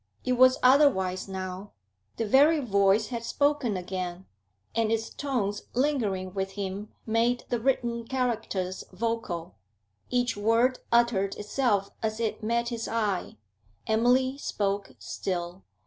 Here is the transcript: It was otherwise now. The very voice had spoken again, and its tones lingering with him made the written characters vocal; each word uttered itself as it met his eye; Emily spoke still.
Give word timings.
It 0.25 0.33
was 0.33 0.57
otherwise 0.63 1.27
now. 1.27 1.73
The 2.17 2.25
very 2.25 2.59
voice 2.59 3.09
had 3.09 3.23
spoken 3.23 3.77
again, 3.77 4.25
and 4.73 4.91
its 4.91 5.11
tones 5.11 5.65
lingering 5.75 6.33
with 6.33 6.53
him 6.53 6.91
made 7.05 7.43
the 7.49 7.59
written 7.59 8.07
characters 8.07 8.83
vocal; 8.91 9.53
each 10.09 10.35
word 10.35 10.79
uttered 10.91 11.35
itself 11.35 11.91
as 12.01 12.19
it 12.19 12.41
met 12.41 12.69
his 12.69 12.87
eye; 12.87 13.37
Emily 13.85 14.39
spoke 14.39 14.95
still. 14.97 15.65